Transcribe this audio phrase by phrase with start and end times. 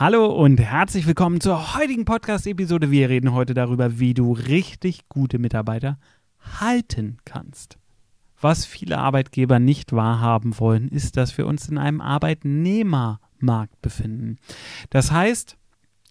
[0.00, 2.90] Hallo und herzlich willkommen zur heutigen Podcast-Episode.
[2.90, 5.98] Wir reden heute darüber, wie du richtig gute Mitarbeiter
[6.58, 7.76] halten kannst.
[8.40, 14.38] Was viele Arbeitgeber nicht wahrhaben wollen, ist, dass wir uns in einem Arbeitnehmermarkt befinden.
[14.88, 15.58] Das heißt,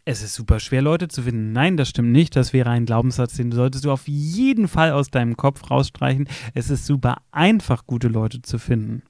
[0.06, 1.52] es ist super schwer, Leute zu finden.
[1.52, 2.36] Nein, das stimmt nicht.
[2.36, 6.30] Das wäre ein Glaubenssatz, den solltest du auf jeden Fall aus deinem Kopf rausstreichen.
[6.54, 9.02] Es ist super einfach, gute Leute zu finden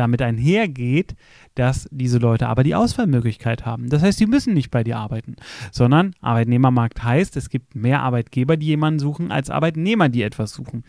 [0.00, 1.14] damit einhergeht,
[1.54, 3.88] dass diese Leute aber die Auswahlmöglichkeit haben.
[3.88, 5.36] Das heißt, sie müssen nicht bei dir arbeiten,
[5.70, 10.84] sondern Arbeitnehmermarkt heißt, es gibt mehr Arbeitgeber, die jemanden suchen, als Arbeitnehmer, die etwas suchen.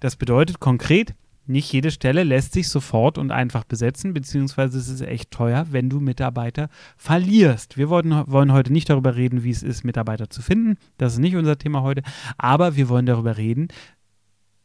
[0.00, 1.14] Das bedeutet konkret,
[1.46, 5.90] nicht jede Stelle lässt sich sofort und einfach besetzen, beziehungsweise es ist echt teuer, wenn
[5.90, 7.76] du Mitarbeiter verlierst.
[7.76, 10.78] Wir wollen, wollen heute nicht darüber reden, wie es ist, Mitarbeiter zu finden.
[10.98, 12.02] Das ist nicht unser Thema heute.
[12.38, 13.68] Aber wir wollen darüber reden,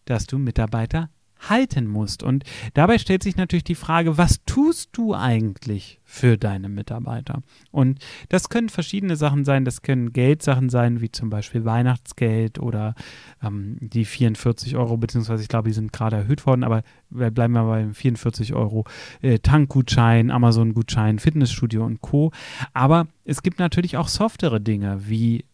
[0.05, 1.09] dass du Mitarbeiter
[1.39, 2.23] halten musst.
[2.23, 7.41] Und dabei stellt sich natürlich die Frage, was tust du eigentlich für deine Mitarbeiter?
[7.71, 9.65] Und das können verschiedene Sachen sein.
[9.65, 12.95] Das können Geldsachen sein, wie zum Beispiel Weihnachtsgeld oder
[13.43, 17.65] ähm, die 44 Euro, beziehungsweise ich glaube, die sind gerade erhöht worden, aber bleiben wir
[17.65, 18.85] bei 44 Euro
[19.21, 22.31] äh, Tankgutschein, Amazon-Gutschein, Fitnessstudio und Co.
[22.73, 25.45] Aber es gibt natürlich auch softere Dinge wie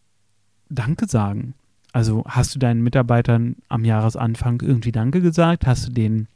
[0.70, 1.54] Danke sagen
[1.94, 5.64] also hast du deinen Mitarbeitern am Jahresanfang irgendwie Danke gesagt?
[5.64, 6.26] Hast du denen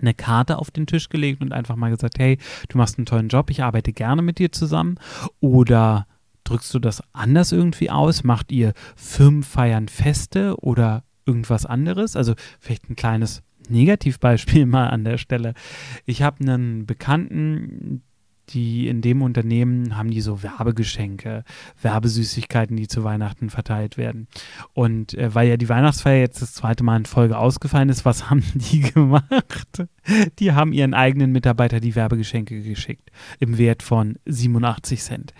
[0.00, 2.38] eine Karte auf den Tisch gelegt und einfach mal gesagt, hey,
[2.70, 4.98] du machst einen tollen Job, ich arbeite gerne mit dir zusammen?
[5.40, 6.06] Oder
[6.44, 8.24] drückst du das anders irgendwie aus?
[8.24, 12.16] Macht ihr Firmenfeiern Feste oder irgendwas anderes?
[12.16, 15.52] Also vielleicht ein kleines Negativbeispiel mal an der Stelle.
[16.06, 18.02] Ich habe einen Bekannten,
[18.50, 21.44] die in dem Unternehmen haben die so Werbegeschenke,
[21.80, 24.28] Werbesüßigkeiten, die zu Weihnachten verteilt werden.
[24.72, 28.30] Und äh, weil ja die Weihnachtsfeier jetzt das zweite Mal in Folge ausgefallen ist, was
[28.30, 29.84] haben die gemacht?
[30.38, 35.34] Die haben ihren eigenen Mitarbeiter die Werbegeschenke geschickt im Wert von 87 Cent.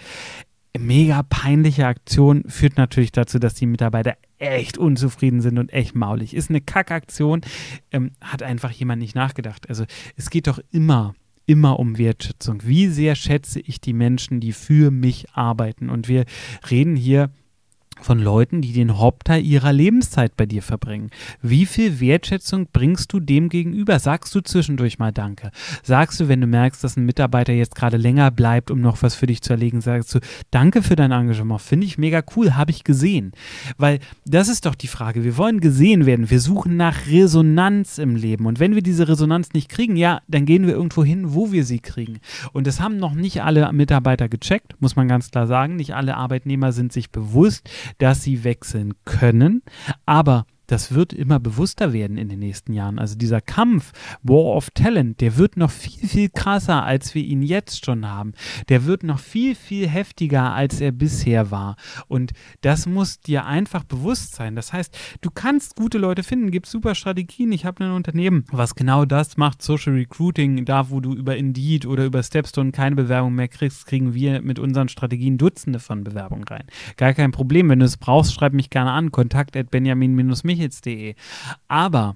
[0.78, 6.34] Mega peinliche Aktion führt natürlich dazu, dass die Mitarbeiter echt unzufrieden sind und echt maulig.
[6.34, 7.42] Ist eine Kackaktion,
[7.90, 9.68] ähm, hat einfach jemand nicht nachgedacht.
[9.68, 9.84] Also
[10.16, 11.14] es geht doch immer
[11.46, 12.62] immer um Wertschätzung.
[12.64, 15.90] Wie sehr schätze ich die Menschen, die für mich arbeiten?
[15.90, 16.24] Und wir
[16.70, 17.30] reden hier
[18.04, 21.10] von Leuten, die den Hauptteil ihrer Lebenszeit bei dir verbringen.
[21.40, 23.98] Wie viel Wertschätzung bringst du dem gegenüber?
[23.98, 25.50] Sagst du zwischendurch mal Danke?
[25.82, 29.14] Sagst du, wenn du merkst, dass ein Mitarbeiter jetzt gerade länger bleibt, um noch was
[29.14, 30.20] für dich zu erlegen, sagst du
[30.50, 31.60] Danke für dein Engagement.
[31.60, 33.32] Finde ich mega cool, habe ich gesehen.
[33.78, 35.24] Weil das ist doch die Frage.
[35.24, 36.30] Wir wollen gesehen werden.
[36.30, 38.46] Wir suchen nach Resonanz im Leben.
[38.46, 41.64] Und wenn wir diese Resonanz nicht kriegen, ja, dann gehen wir irgendwo hin, wo wir
[41.64, 42.20] sie kriegen.
[42.52, 45.76] Und das haben noch nicht alle Mitarbeiter gecheckt, muss man ganz klar sagen.
[45.76, 49.62] Nicht alle Arbeitnehmer sind sich bewusst, dass sie wechseln können,
[50.06, 52.98] aber das wird immer bewusster werden in den nächsten Jahren.
[52.98, 57.42] Also dieser Kampf, War of Talent, der wird noch viel, viel krasser, als wir ihn
[57.42, 58.32] jetzt schon haben.
[58.70, 61.76] Der wird noch viel, viel heftiger, als er bisher war.
[62.08, 64.56] Und das muss dir einfach bewusst sein.
[64.56, 67.52] Das heißt, du kannst gute Leute finden, gibt super Strategien.
[67.52, 71.84] Ich habe ein Unternehmen, was genau das macht, Social Recruiting, da wo du über Indeed
[71.84, 76.44] oder über Stepstone keine Bewerbung mehr kriegst, kriegen wir mit unseren Strategien Dutzende von Bewerbungen
[76.44, 76.64] rein.
[76.96, 77.68] Gar kein Problem.
[77.68, 79.12] Wenn du es brauchst, schreib mich gerne an.
[79.12, 81.14] Kontakt at benjamin-mich michels.de.
[81.68, 82.14] Aber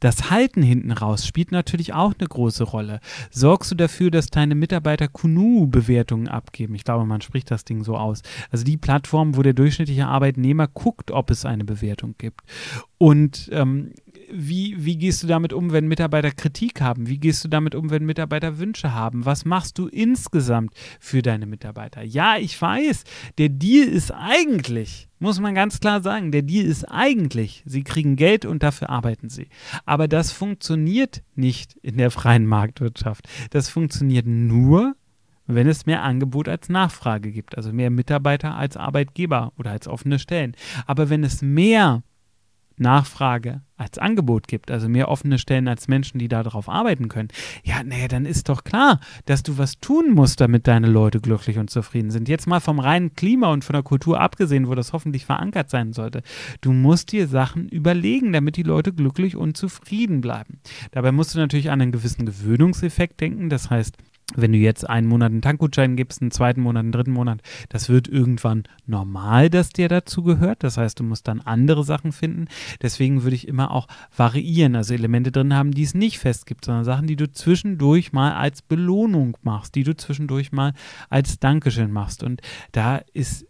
[0.00, 3.00] das Halten hinten raus spielt natürlich auch eine große Rolle.
[3.30, 6.76] Sorgst du dafür, dass deine Mitarbeiter Kunu-Bewertungen abgeben?
[6.76, 8.22] Ich glaube, man spricht das Ding so aus.
[8.50, 12.42] Also die Plattform, wo der durchschnittliche Arbeitnehmer guckt, ob es eine Bewertung gibt.
[12.98, 13.92] Und ähm,
[14.32, 17.08] wie, wie gehst du damit um, wenn Mitarbeiter Kritik haben?
[17.08, 19.24] Wie gehst du damit um, wenn Mitarbeiter Wünsche haben?
[19.24, 22.02] Was machst du insgesamt für deine Mitarbeiter?
[22.02, 23.04] Ja, ich weiß,
[23.38, 28.16] der Deal ist eigentlich, muss man ganz klar sagen, der Deal ist eigentlich, sie kriegen
[28.16, 29.48] Geld und dafür arbeiten sie.
[29.84, 33.28] Aber das funktioniert nicht in der freien Marktwirtschaft.
[33.50, 34.94] Das funktioniert nur,
[35.46, 40.18] wenn es mehr Angebot als Nachfrage gibt, also mehr Mitarbeiter als Arbeitgeber oder als offene
[40.18, 40.54] Stellen.
[40.86, 42.02] Aber wenn es mehr
[42.80, 47.28] Nachfrage als Angebot gibt, also mehr offene Stellen als Menschen, die darauf arbeiten können,
[47.62, 51.58] ja, naja, dann ist doch klar, dass du was tun musst, damit deine Leute glücklich
[51.58, 52.28] und zufrieden sind.
[52.28, 55.92] Jetzt mal vom reinen Klima und von der Kultur abgesehen, wo das hoffentlich verankert sein
[55.92, 56.22] sollte.
[56.60, 60.58] Du musst dir Sachen überlegen, damit die Leute glücklich und zufrieden bleiben.
[60.90, 63.96] Dabei musst du natürlich an einen gewissen Gewöhnungseffekt denken, das heißt,
[64.34, 67.40] wenn du jetzt einen Monat einen Tankgutschein gibst, einen zweiten Monat, einen dritten Monat,
[67.70, 70.62] das wird irgendwann normal, dass der dazu gehört.
[70.62, 72.46] Das heißt, du musst dann andere Sachen finden.
[72.82, 76.64] Deswegen würde ich immer auch variieren, also Elemente drin haben, die es nicht fest gibt,
[76.64, 80.74] sondern Sachen, die du zwischendurch mal als Belohnung machst, die du zwischendurch mal
[81.08, 82.22] als Dankeschön machst.
[82.22, 82.42] Und
[82.72, 83.46] da ist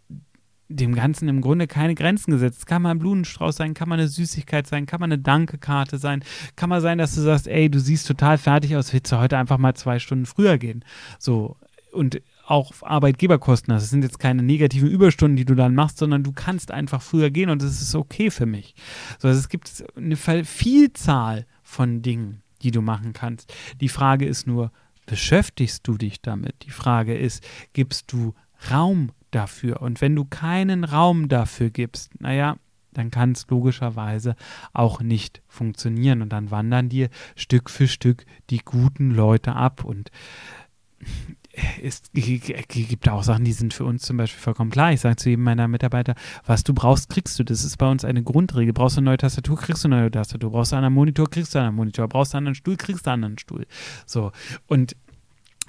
[0.69, 2.67] dem Ganzen im Grunde keine Grenzen gesetzt.
[2.67, 6.23] Kann mal ein Blumenstrauß sein, kann mal eine Süßigkeit sein, kann mal eine Dankekarte sein,
[6.57, 9.39] kann mal sein, dass du sagst, ey, du siehst total fertig aus, willst du heute
[9.39, 10.85] einfach mal zwei Stunden früher gehen?
[11.19, 11.57] So,
[11.93, 13.73] und auch Arbeitgeberkosten.
[13.75, 17.31] Das sind jetzt keine negativen Überstunden, die du dann machst, sondern du kannst einfach früher
[17.31, 18.75] gehen und das ist okay für mich.
[19.19, 23.53] So, also es gibt eine Vielzahl von Dingen, die du machen kannst.
[23.81, 24.73] Die Frage ist nur,
[25.07, 26.55] beschäftigst du dich damit?
[26.63, 27.43] Die Frage ist,
[27.73, 28.35] gibst du
[28.71, 29.83] Raum dafür?
[29.83, 32.57] Und wenn du keinen Raum dafür gibst, naja,
[32.93, 34.35] dann kann es logischerweise
[34.73, 36.23] auch nicht funktionieren.
[36.23, 39.85] Und dann wandern dir Stück für Stück die guten Leute ab.
[39.85, 40.11] Und
[41.83, 44.93] es gibt auch Sachen, die sind für uns zum Beispiel vollkommen klar.
[44.93, 46.15] Ich sage zu jedem meiner Mitarbeiter,
[46.45, 47.45] was du brauchst, kriegst du.
[47.45, 48.73] Das ist bei uns eine Grundregel.
[48.73, 50.51] Brauchst du eine neue Tastatur, kriegst du eine neue Tastatur.
[50.51, 52.09] Brauchst du einen Monitor, kriegst du einen Monitor.
[52.09, 53.67] Brauchst du einen anderen Stuhl, kriegst du einen anderen Stuhl.
[54.07, 54.33] So.
[54.67, 54.97] Und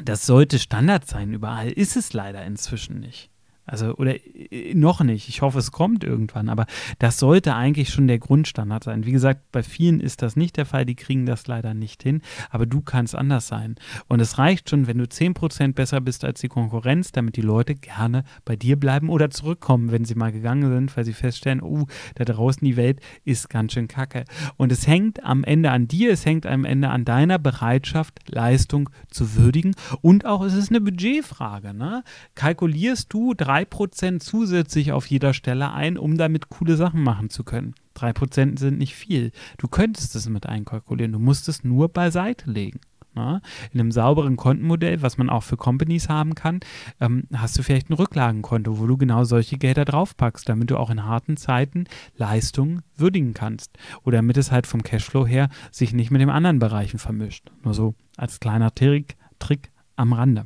[0.03, 1.33] das sollte Standard sein.
[1.33, 3.29] Überall ist es leider inzwischen nicht.
[3.69, 5.29] Also, oder äh, noch nicht.
[5.29, 6.49] Ich hoffe, es kommt irgendwann.
[6.49, 6.65] Aber
[6.97, 9.05] das sollte eigentlich schon der Grundstandard sein.
[9.05, 10.85] Wie gesagt, bei vielen ist das nicht der Fall.
[10.85, 12.21] Die kriegen das leider nicht hin.
[12.49, 13.75] Aber du kannst anders sein.
[14.07, 17.75] Und es reicht schon, wenn du 10% besser bist als die Konkurrenz, damit die Leute
[17.75, 21.85] gerne bei dir bleiben oder zurückkommen, wenn sie mal gegangen sind, weil sie feststellen, oh,
[22.15, 24.25] da draußen die Welt ist ganz schön kacke.
[24.57, 28.89] Und es hängt am Ende an dir, es hängt am Ende an deiner Bereitschaft, Leistung
[29.09, 29.75] zu würdigen.
[30.01, 31.73] Und auch es ist eine Budgetfrage.
[31.73, 32.03] Ne?
[32.35, 37.43] Kalkulierst du drei 3% zusätzlich auf jeder Stelle ein, um damit coole Sachen machen zu
[37.43, 37.75] können.
[37.95, 39.31] 3% sind nicht viel.
[39.57, 42.79] Du könntest es mit einkalkulieren, du musst es nur beiseite legen.
[43.15, 43.41] Na?
[43.73, 46.59] In einem sauberen Kontenmodell, was man auch für Companies haben kann,
[47.01, 50.91] ähm, hast du vielleicht ein Rücklagenkonto, wo du genau solche Gelder draufpackst, damit du auch
[50.91, 51.85] in harten Zeiten
[52.15, 53.77] Leistungen würdigen kannst.
[54.03, 57.51] Oder damit es halt vom Cashflow her sich nicht mit den anderen Bereichen vermischt.
[57.63, 60.45] Nur so als kleiner Trick, Trick am Rande.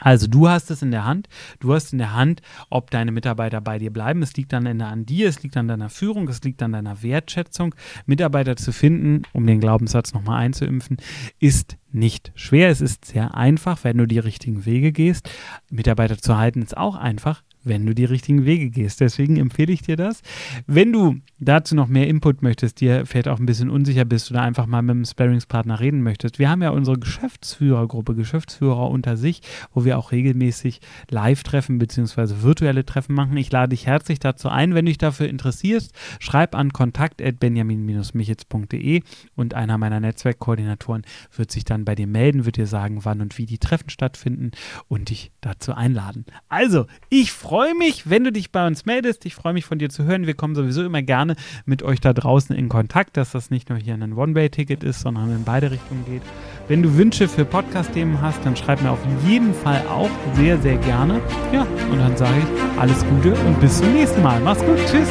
[0.00, 1.28] Also du hast es in der Hand,
[1.60, 4.22] du hast in der Hand, ob deine Mitarbeiter bei dir bleiben.
[4.22, 7.74] Es liegt dann an dir, es liegt an deiner Führung, es liegt an deiner Wertschätzung.
[8.06, 10.96] Mitarbeiter zu finden, um den Glaubenssatz nochmal einzuimpfen,
[11.38, 12.70] ist nicht schwer.
[12.70, 15.30] Es ist sehr einfach, wenn du die richtigen Wege gehst.
[15.70, 19.00] Mitarbeiter zu halten ist auch einfach, wenn du die richtigen Wege gehst.
[19.00, 20.22] Deswegen empfehle ich dir das.
[20.66, 24.42] Wenn du dazu noch mehr Input möchtest, dir vielleicht auch ein bisschen unsicher bist oder
[24.42, 29.40] einfach mal mit einem Sparringspartner reden möchtest, wir haben ja unsere Geschäftsführergruppe, Geschäftsführer unter sich,
[29.72, 30.80] wo wir auch regelmäßig
[31.10, 32.42] Live-Treffen bzw.
[32.42, 33.36] virtuelle Treffen machen.
[33.36, 34.74] Ich lade dich herzlich dazu ein.
[34.74, 39.02] Wenn du dich dafür interessierst, schreib an kontakt.benjamin-michitz.de
[39.34, 41.02] und einer meiner Netzwerkkoordinatoren
[41.36, 44.52] wird sich dann bei dir melden, wird dir sagen, wann und wie die Treffen stattfinden
[44.88, 46.24] und dich dazu einladen.
[46.48, 49.24] Also, ich freue mich, wenn du dich bei uns meldest.
[49.26, 50.26] Ich freue mich von dir zu hören.
[50.26, 51.36] Wir kommen sowieso immer gerne
[51.66, 55.30] mit euch da draußen in Kontakt, dass das nicht nur hier ein One-Way-Ticket ist, sondern
[55.30, 56.22] in beide Richtungen geht.
[56.66, 60.78] Wenn du Wünsche für Podcast-Themen hast, dann schreib mir auf jeden Fall auch sehr, sehr
[60.78, 61.20] gerne.
[61.52, 64.40] Ja, und dann sage ich alles Gute und bis zum nächsten Mal.
[64.40, 64.78] Mach's gut.
[64.90, 65.08] Tschüss.